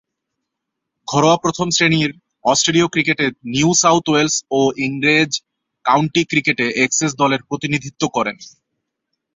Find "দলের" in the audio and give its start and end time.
7.17-7.41